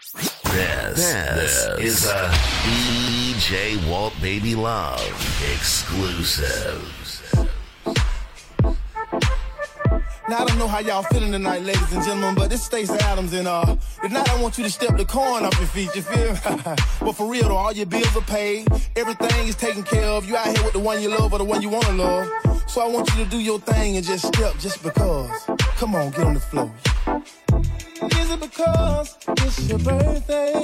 This, 0.00 1.12
this 1.12 1.78
is 1.78 2.06
a 2.06 2.30
DJ 2.64 3.86
Walt 3.86 4.14
Baby 4.22 4.54
Love 4.54 4.98
exclusive. 5.52 6.82
Now 10.26 10.38
I 10.38 10.44
don't 10.46 10.58
know 10.58 10.68
how 10.68 10.78
y'all 10.78 11.02
feeling 11.02 11.32
tonight, 11.32 11.62
ladies 11.62 11.92
and 11.92 12.02
gentlemen, 12.02 12.34
but 12.34 12.48
this 12.48 12.64
Stacy 12.64 12.94
Adams 13.00 13.34
and 13.34 13.46
uh, 13.46 13.76
if 14.02 14.10
not, 14.10 14.26
I 14.30 14.40
want 14.40 14.56
you 14.56 14.64
to 14.64 14.70
step 14.70 14.96
the 14.96 15.04
coin 15.04 15.44
off 15.44 15.58
your 15.58 15.68
feet. 15.68 15.94
You 15.94 16.00
feel? 16.00 16.32
but 17.00 17.12
for 17.12 17.30
real 17.30 17.48
though, 17.48 17.56
all 17.56 17.72
your 17.72 17.84
bills 17.84 18.16
are 18.16 18.22
paid, 18.22 18.68
everything 18.96 19.48
is 19.48 19.56
taken 19.56 19.82
care 19.82 20.06
of. 20.06 20.26
You 20.26 20.34
out 20.34 20.46
here 20.46 20.64
with 20.64 20.72
the 20.72 20.80
one 20.80 21.02
you 21.02 21.10
love 21.10 21.34
or 21.34 21.38
the 21.38 21.44
one 21.44 21.60
you 21.60 21.68
wanna 21.68 21.92
love. 21.92 22.28
So 22.66 22.80
I 22.80 22.88
want 22.88 23.10
you 23.10 23.22
to 23.22 23.30
do 23.30 23.38
your 23.38 23.60
thing 23.60 23.98
and 23.98 24.06
just 24.06 24.26
step, 24.28 24.58
just 24.60 24.82
because. 24.82 25.44
Come 25.76 25.94
on, 25.94 26.10
get 26.12 26.20
on 26.20 26.34
the 26.34 26.40
floor. 26.40 26.72
Is 28.02 28.30
it 28.30 28.40
because 28.40 29.18
it's 29.28 29.68
your 29.68 29.78
birthday? 29.78 30.54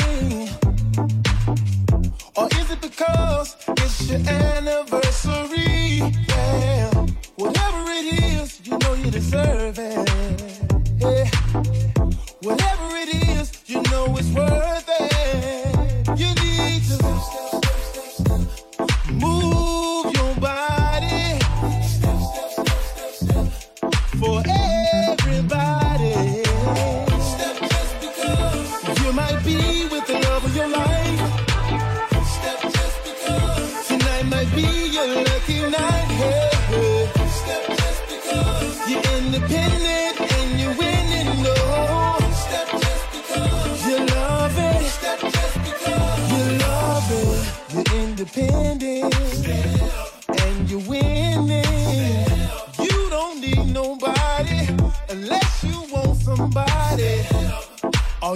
Or 2.35 2.47
is 2.47 2.71
it 2.71 2.81
because 2.81 3.57
it's 3.69 4.11
your 4.11 4.21
anniversary? 4.29 5.99
Yeah. 6.29 7.07
Whatever 7.37 7.91
it 7.91 8.07
is, 8.23 8.61
you 8.67 8.79
know 8.79 8.95
you 8.95 9.11
deserve 9.11 9.79
it. 9.79 10.06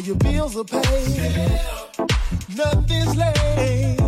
All 0.01 0.07
your 0.07 0.17
bills 0.17 0.57
are 0.57 0.65
paid. 0.65 1.61
Nothing's 2.57 3.17
late. 3.17 3.99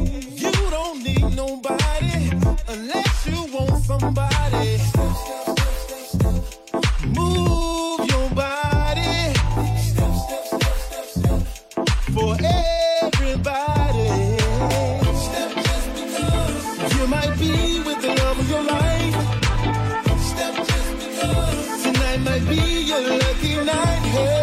You 0.40 0.52
don't 0.70 1.02
need 1.02 1.36
nobody 1.36 2.30
unless 2.66 3.26
you 3.26 3.44
want 3.52 3.84
somebody. 3.84 4.78
Move 7.08 8.08
your 8.08 8.30
body 8.30 9.34
for 12.14 12.38
everybody. 12.40 14.08
You 16.96 17.06
might 17.06 17.34
be 17.38 17.82
with 17.84 18.00
the 18.00 18.14
love 18.18 18.38
of 18.38 18.48
your 18.48 18.62
life. 18.62 19.16
Tonight 21.82 22.20
might 22.24 22.48
be 22.48 22.62
your 22.80 23.00
lucky 23.18 23.56
night. 23.56 24.02
Hey. 24.14 24.41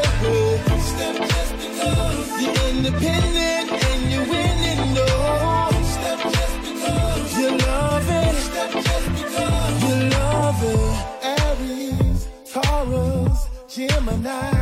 Independent 2.89 3.71
and 3.71 4.11
you're 4.11 4.25
winning. 4.25 4.95
You 4.95 5.05
love 7.57 8.09
it. 8.09 8.35
You 9.83 9.95
love 10.09 10.64
it. 10.64 10.95
Aries, 11.23 12.27
Taurus, 12.52 13.39
Gemini, 13.67 14.58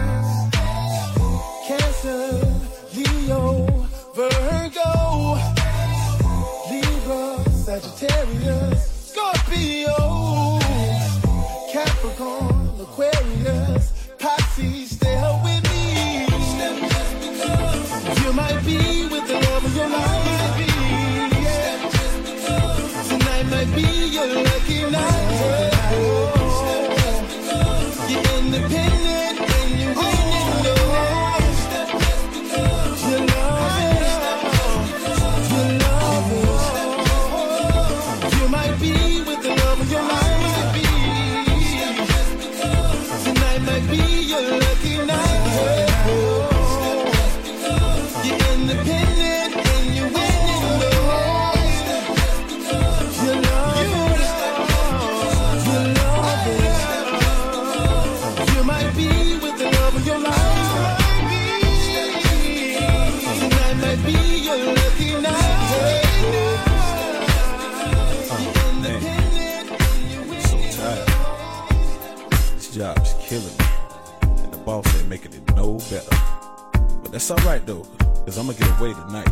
That's 77.28 77.44
alright 77.44 77.66
though, 77.66 77.84
cause 78.24 78.38
I'm 78.38 78.46
gonna 78.46 78.58
get 78.58 78.80
away 78.80 78.94
tonight. 78.94 79.28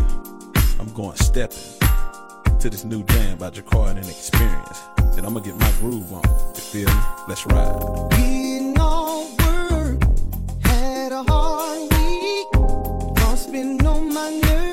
I'm 0.82 0.92
going 0.94 1.16
stepping 1.16 1.58
to 2.60 2.70
this 2.70 2.84
new 2.84 3.04
jam 3.06 3.38
by 3.38 3.52
Jacquard 3.52 3.96
and 3.96 4.06
Experience. 4.06 4.82
Then 5.16 5.24
I'm 5.24 5.34
gonna 5.34 5.46
get 5.46 5.58
my 5.58 5.72
groove 5.80 6.12
on. 6.12 6.24
You 6.56 6.60
feel 6.60 6.90
me? 6.90 7.02
Let's 7.30 7.46
ride. 7.46 8.10
Getting 8.12 8.78
all 8.78 9.30
work, 9.38 10.04
had 10.64 11.14
a 11.14 11.24
hard 11.24 11.84
week, 11.94 13.18
lost 13.22 13.54
been 13.54 13.86
on 13.88 14.14
my 14.14 14.42
nerve. 14.44 14.65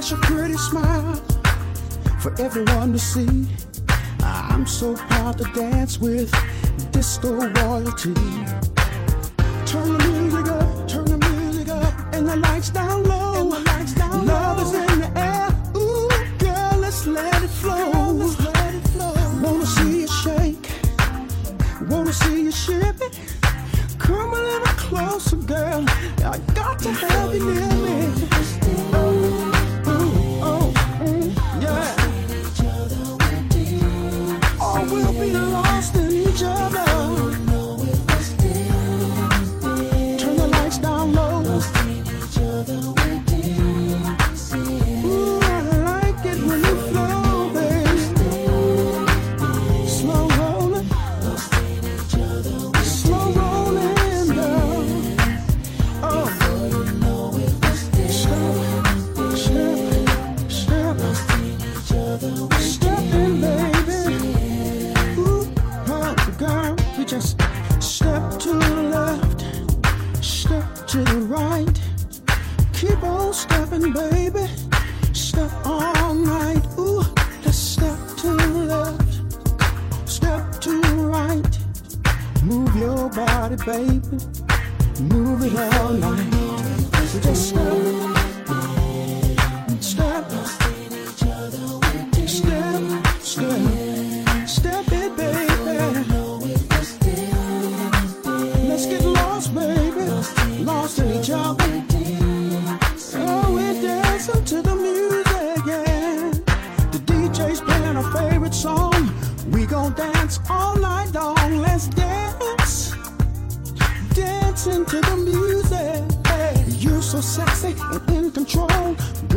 flash 0.00 0.12
a 0.12 0.16
pretty 0.26 0.56
smile 0.58 1.14
for 2.20 2.34
everyone 2.38 2.92
to 2.92 2.98
see. 2.98 3.46
I'm 4.22 4.66
so 4.66 4.94
proud 4.94 5.38
to 5.38 5.44
dance 5.54 5.98
with 5.98 6.30
disco 6.92 7.32
royalty. 7.32 8.12
Turn 9.64 9.96
the 9.96 10.04
music 10.10 10.48
up, 10.48 10.88
turn 10.88 11.06
the 11.06 11.18
music 11.30 11.68
up, 11.68 11.94
and 12.12 12.28
the 12.28 12.36
lights 12.36 12.68
down 12.68 13.04
low. 13.04 13.40
And 13.40 13.52
the 13.52 13.60
lights 13.70 13.94
down 13.94 14.26
Love 14.26 14.58
low. 14.58 14.64
is 14.64 14.74
in 14.74 15.00
the 15.00 15.10
air. 15.18 15.48
Ooh, 15.76 16.08
girl, 16.44 16.78
let's 16.78 17.06
let 17.06 17.42
it 17.42 17.48
flow. 17.48 17.92
Girl, 17.92 18.12
let's 18.12 18.38
let 18.40 18.74
it 18.74 18.88
flow. 18.88 19.14
Wanna 19.42 19.66
see 19.66 20.00
you 20.02 20.08
shake? 20.08 20.68
Wanna 21.88 22.12
see 22.12 22.42
you 22.42 22.52
shake? 22.52 23.14
Come 23.98 24.34
a 24.34 24.42
little 24.50 24.76
closer, 24.76 25.36
girl. 25.36 25.84
I 26.32 26.38
got 26.54 26.78
to 26.80 26.90
have 26.92 27.34
you 27.34 27.54
near 27.54 27.72
me. 27.84 28.35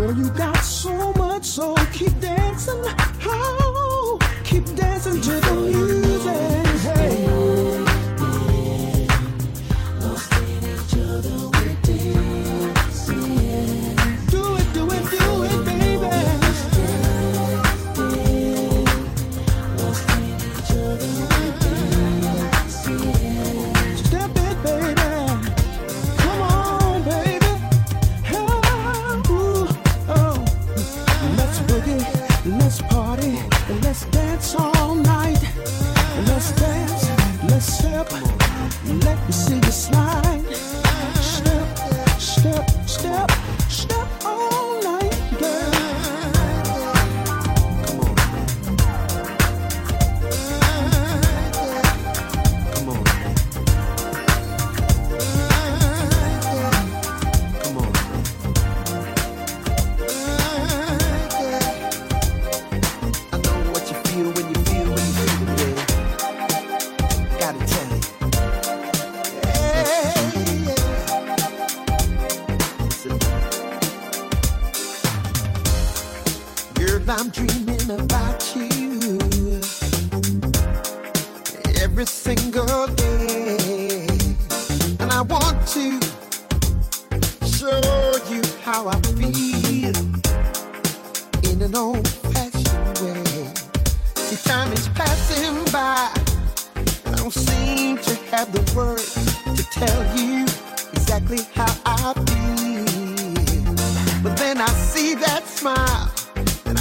Girl, 0.09 0.17
you 0.17 0.29
got 0.31 0.57
so 0.63 1.13
much 1.13 1.45
so 1.45 1.75
keep 1.93 2.19
dancing. 2.19 3.08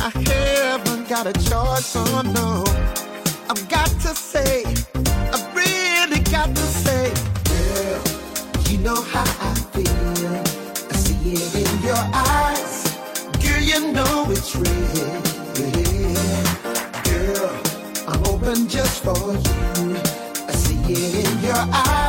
I 0.08 0.10
haven't 0.10 1.06
got 1.06 1.26
a 1.26 1.34
choice, 1.34 1.94
oh 1.94 2.22
no. 2.24 2.64
I've 3.50 3.68
got 3.68 3.88
to 3.88 4.14
say, 4.14 4.64
I've 4.64 5.54
really 5.54 6.20
got 6.20 6.48
to 6.56 6.62
say, 6.62 7.12
girl, 7.44 8.00
you 8.70 8.78
know 8.78 9.02
how 9.02 9.24
I 9.50 9.54
feel. 9.74 9.90
I 10.88 10.96
see 10.96 11.32
it 11.34 11.54
in 11.54 11.82
your 11.82 12.02
eyes, 12.14 12.88
girl, 13.42 13.60
you 13.60 13.92
know 13.92 14.24
it's 14.30 14.56
real. 14.56 15.20
Girl, 17.04 17.50
I'm 18.08 18.24
open 18.28 18.66
just 18.66 19.04
for 19.04 19.34
you. 19.34 19.96
I 20.48 20.52
see 20.52 20.80
it 20.90 21.26
in 21.26 21.44
your 21.44 21.66
eyes. 21.70 22.07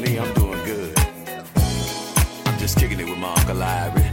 me, 0.00 0.18
I'm 0.18 0.32
doing 0.34 0.64
good. 0.64 0.98
I'm 2.46 2.58
just 2.58 2.78
kicking 2.78 3.00
it 3.00 3.08
with 3.08 3.18
my 3.18 3.32
Uncle 3.34 3.62
Ivory. 3.62 4.10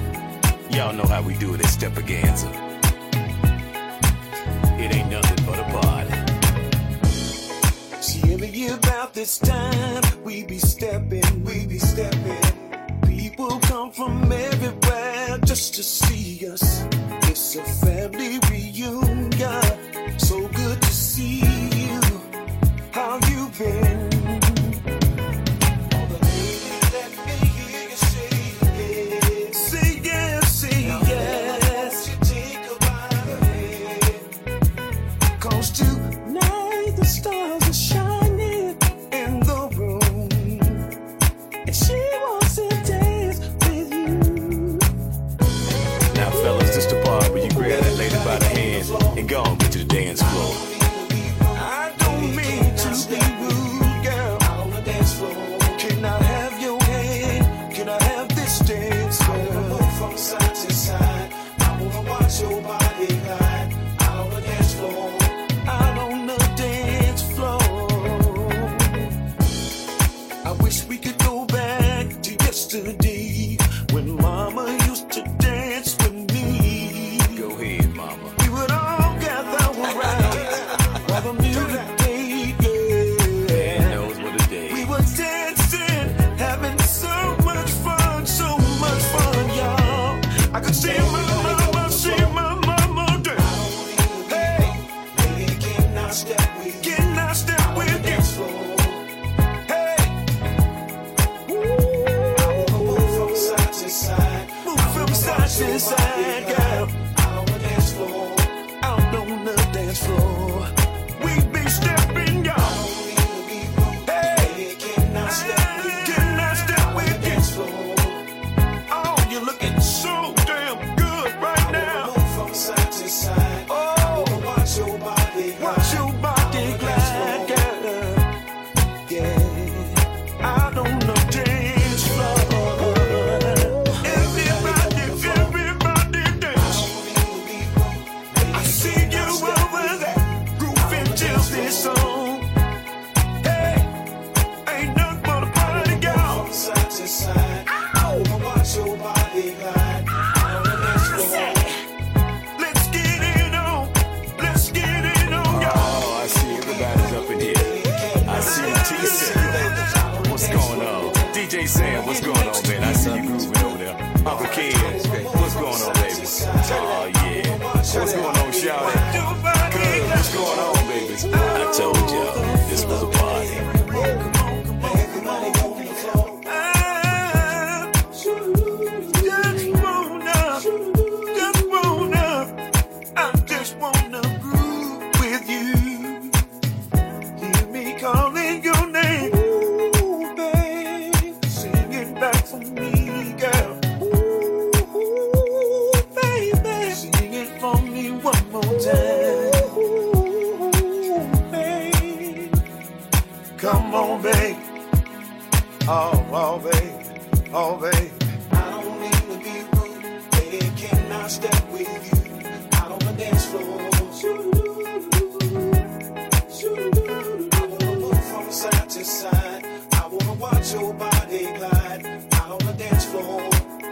Y'all 0.70 0.94
know 0.94 1.06
how 1.06 1.22
we 1.22 1.38
do 1.38 1.54
it 1.54 1.62
at 1.62 1.68
Stepaganza. 1.68 2.52
It 4.80 4.94
ain't 4.94 5.10
nothing 5.10 5.46
but 5.46 5.60
a 5.60 5.64
party. 5.80 6.14
See, 8.02 8.34
every 8.34 8.50
year 8.50 8.74
about 8.74 9.14
this 9.14 9.40
time, 9.40 10.04
we 10.24 10.44
be 10.44 10.58
stepping, 10.58 11.44
we 11.44 11.66
be 11.66 11.80
stepping. 11.80 12.44
People 13.04 13.60
come 13.62 13.92
from 13.92 14.32
everywhere 14.32 15.38
just 15.46 15.76
to 15.76 15.84
see 15.84 16.48
us. 16.48 16.86
It's 17.30 17.56
a 17.56 17.64
family 17.64 18.40
reunion. 18.52 20.20
So 20.20 20.48
good 20.50 20.82
to 20.82 20.92
see 20.92 21.42
you. 21.86 22.02
How 22.92 23.20
you 23.30 23.50
been? 23.58 24.17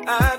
I 0.08 0.35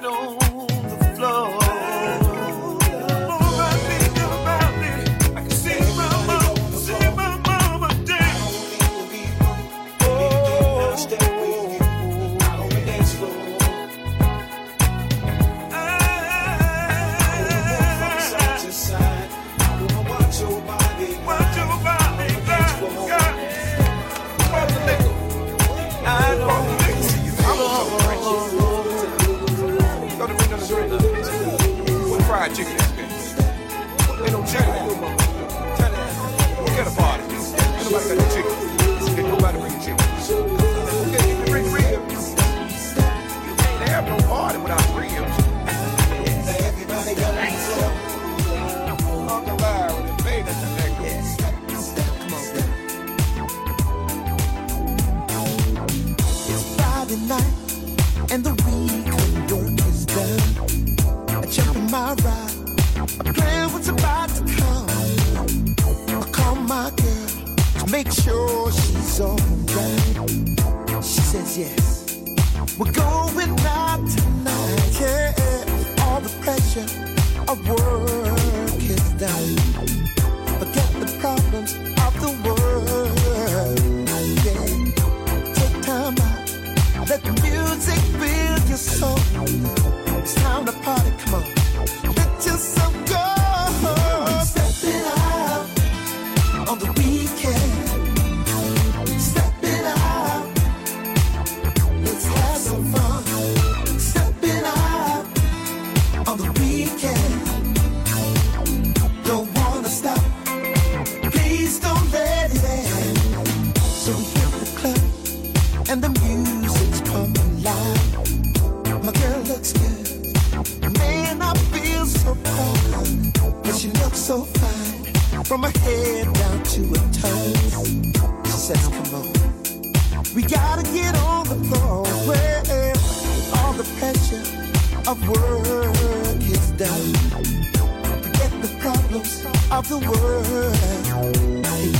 the 139.88 139.98
world. 139.98 140.46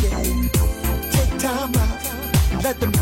Yeah. 0.02 0.22
Take 1.12 1.38
time 1.38 1.74
out. 1.76 2.64
Let 2.64 2.80
the 2.80 2.95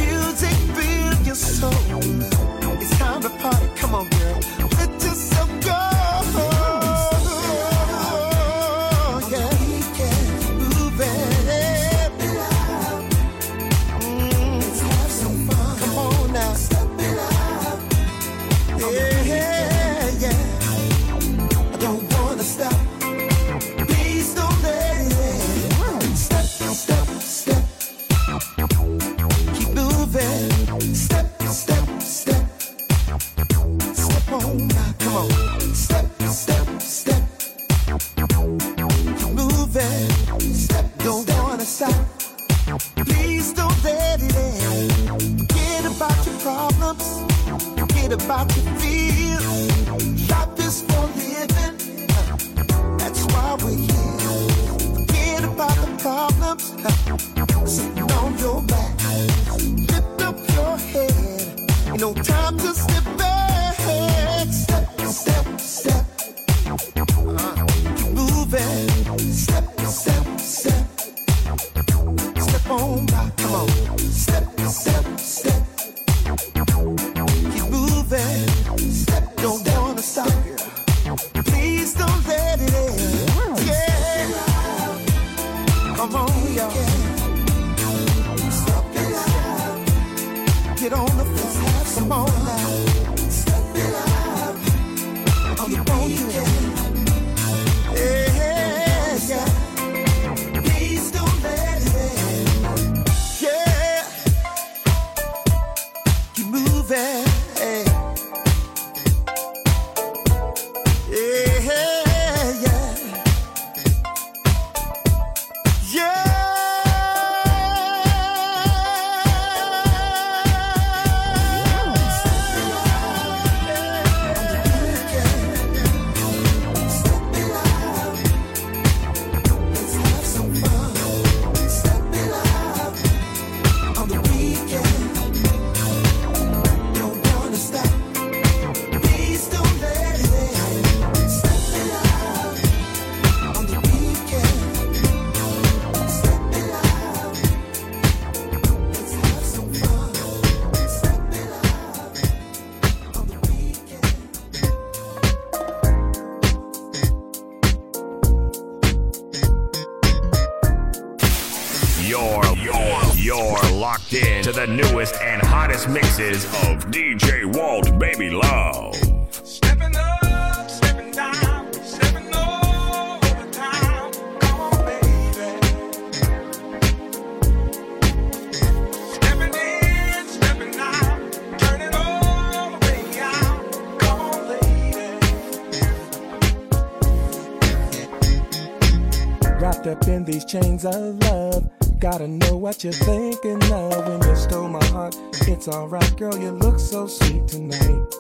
chains 190.84 190.96
of 190.96 191.18
love. 191.30 191.70
Gotta 191.98 192.28
know 192.28 192.56
what 192.56 192.84
you're 192.84 192.92
thinking 192.92 193.62
of 193.72 194.08
when 194.08 194.22
you 194.28 194.36
stole 194.36 194.68
my 194.68 194.84
heart. 194.86 195.16
It's 195.46 195.68
alright, 195.68 196.16
girl, 196.16 196.36
you 196.36 196.50
look 196.50 196.78
so 196.78 197.06
sweet 197.06 197.46
tonight. 197.48 198.14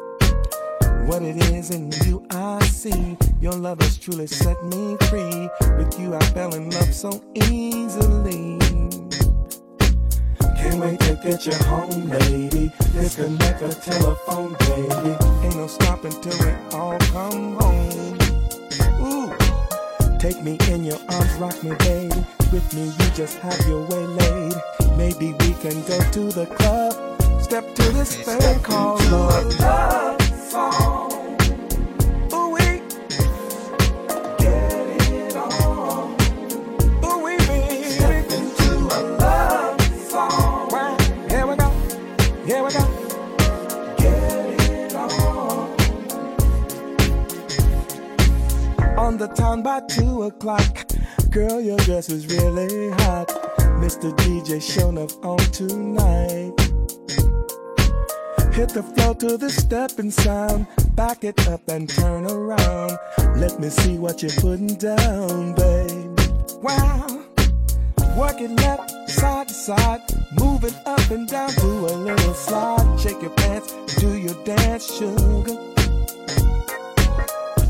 What 1.06 1.22
it 1.22 1.36
is 1.36 1.70
in 1.70 1.92
you 2.04 2.24
I 2.30 2.64
see. 2.64 3.16
Your 3.40 3.52
love 3.52 3.80
has 3.82 3.98
truly 3.98 4.26
set 4.26 4.62
me 4.64 4.96
free. 5.08 5.48
With 5.76 5.98
you 6.00 6.14
I 6.14 6.24
fell 6.32 6.54
in 6.54 6.70
love 6.70 6.94
so 6.94 7.22
easily. 7.34 8.58
Can't 10.56 10.80
wait 10.80 11.00
to 11.00 11.20
get 11.22 11.44
you 11.44 11.54
home, 11.66 12.08
lady. 12.08 12.72
Disconnect 12.92 13.60
the 13.60 13.74
telephone, 13.84 14.54
baby. 14.60 15.16
Ain't 15.44 15.56
no 15.56 15.66
stopping 15.66 16.12
till 16.22 16.38
we 16.38 16.52
all 16.72 16.98
come 16.98 17.56
home. 17.56 18.18
Ooh. 19.02 19.34
Take 20.18 20.42
me 20.42 20.56
in 20.70 20.84
your 20.84 20.98
arms, 21.10 21.34
rock 21.34 21.62
me, 21.62 21.74
babe 21.80 22.24
with 22.54 22.72
me, 22.72 22.84
you 22.84 23.10
just 23.16 23.36
have 23.38 23.60
your 23.66 23.84
way 23.88 24.06
laid. 24.06 24.54
Maybe 24.96 25.32
we 25.40 25.54
can 25.54 25.82
go 25.82 25.98
to 25.98 26.20
the 26.30 26.46
club. 26.46 26.92
Step 27.42 27.74
to 27.74 27.82
this 27.90 28.14
thing 28.14 28.60
called 28.62 29.04
love. 29.10 29.58
love 29.58 30.22
song. 30.50 31.10
On 48.96 49.18
the 49.18 49.26
town 49.26 49.62
by 49.62 49.80
two 49.88 50.22
o'clock. 50.22 50.93
Girl, 51.34 51.60
your 51.60 51.78
dress 51.78 52.10
is 52.10 52.28
really 52.28 52.90
hot. 52.90 53.26
Mr. 53.82 54.16
DJ 54.18 54.62
showing 54.62 54.98
up 54.98 55.10
on 55.24 55.38
tonight. 55.50 56.54
Hit 58.54 58.68
the 58.68 58.84
floor 58.94 59.16
to 59.16 59.36
the 59.36 59.50
stepping 59.50 60.12
sound. 60.12 60.68
Back 60.94 61.24
it 61.24 61.48
up 61.48 61.66
and 61.66 61.88
turn 61.88 62.26
around. 62.26 62.96
Let 63.36 63.58
me 63.58 63.68
see 63.68 63.98
what 63.98 64.22
you're 64.22 64.30
putting 64.38 64.76
down, 64.76 65.56
babe. 65.56 66.20
Wow. 66.62 67.24
Work 68.16 68.40
it 68.40 68.52
left, 68.52 69.10
side 69.10 69.48
to 69.48 69.54
side. 69.54 70.02
Move 70.38 70.62
it 70.62 70.76
up 70.86 71.10
and 71.10 71.26
down, 71.26 71.50
do 71.54 71.86
a 71.86 71.94
little 71.98 72.34
slide. 72.34 73.00
Shake 73.00 73.20
your 73.20 73.32
pants, 73.32 73.74
do 73.96 74.16
your 74.16 74.36
dance, 74.44 74.86
sugar. 74.86 75.58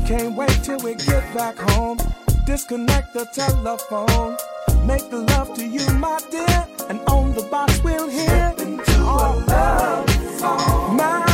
Can't 0.05 0.35
wait 0.35 0.53
till 0.63 0.77
we 0.81 0.93
get 0.93 1.33
back 1.33 1.57
home. 1.57 1.97
Disconnect 2.45 3.11
the 3.11 3.25
telephone. 3.25 4.37
Make 4.85 5.09
the 5.09 5.17
love 5.17 5.55
to 5.55 5.65
you, 5.65 5.83
my 5.93 6.19
dear. 6.29 6.67
And 6.89 6.99
on 7.07 7.33
the 7.33 7.41
box 7.41 7.81
we'll 7.83 8.07
hear. 8.07 8.53
Into 8.59 9.01
a 9.01 9.33
love 9.49 10.09
song. 10.39 10.95
My, 10.95 11.24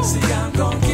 Don't 0.00 0.18
just 0.22 0.54
talk 0.54 0.89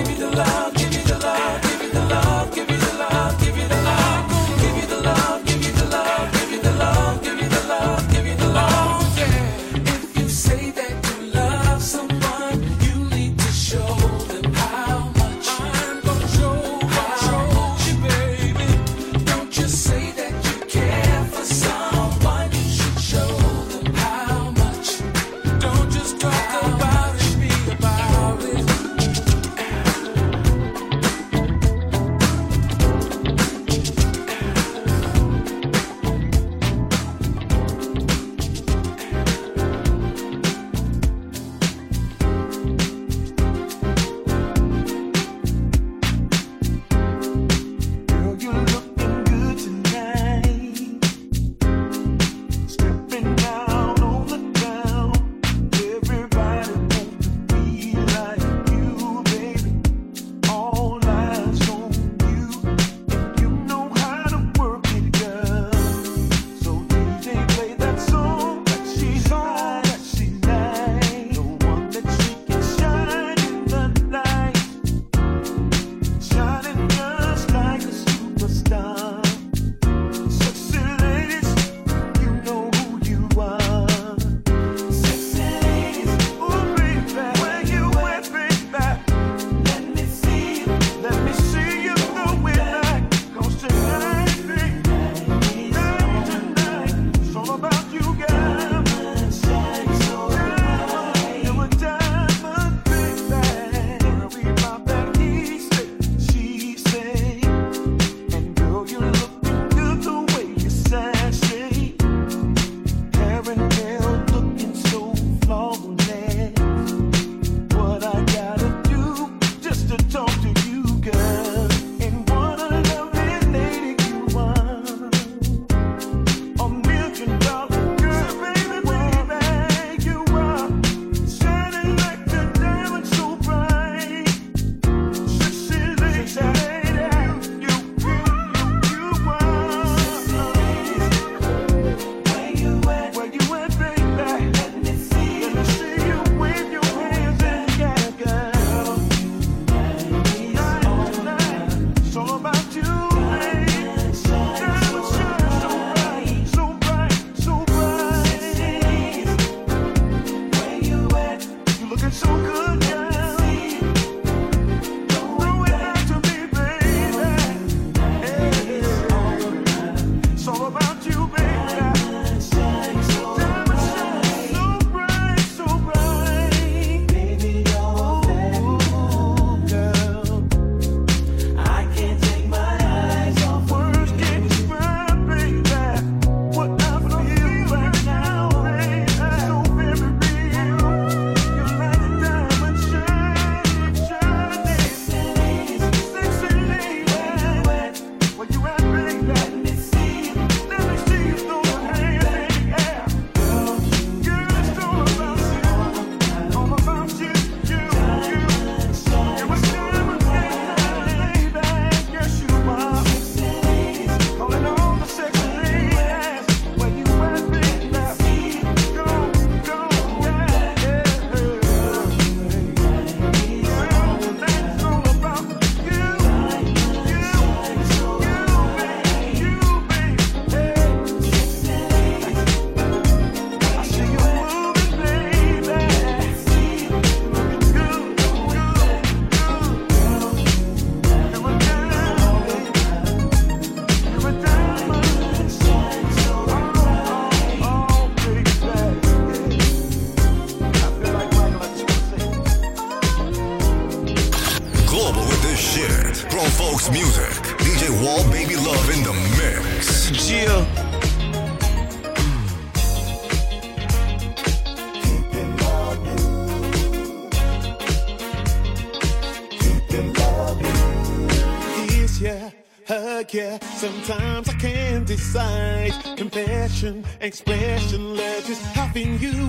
Sometimes 273.76 274.48
I 274.48 274.54
can't 274.54 275.06
decide. 275.06 275.92
Confession, 276.16 277.04
expression, 277.20 278.16
love 278.16 278.44
just 278.46 278.62
having 278.74 279.18
you 279.18 279.45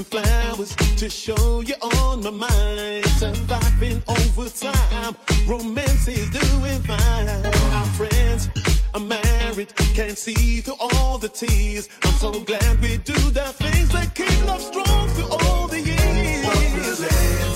and 0.00 0.06
flowers 0.06 0.74
to 0.96 1.10
show 1.10 1.60
you 1.60 1.74
on 1.82 2.22
my 2.22 2.30
mind. 2.30 3.04
Surviving 3.18 4.02
overtime, 4.08 5.14
romance 5.46 6.08
is 6.08 6.30
doing 6.30 6.80
fine. 6.82 7.28
Our 7.28 7.86
friends 7.98 8.48
are 8.94 9.00
married, 9.00 9.74
can't 9.94 10.16
see 10.16 10.60
through 10.62 10.76
all 10.80 11.18
the 11.18 11.28
tears. 11.28 11.88
I'm 12.02 12.14
so 12.14 12.30
glad 12.40 12.80
we 12.80 12.96
do 12.98 13.18
the 13.30 13.52
things 13.62 13.88
that 13.90 14.14
keep 14.14 14.46
love 14.46 14.62
strong 14.62 15.08
through 15.08 15.30
all 15.30 15.68
the 15.68 15.80
years. 15.80 17.49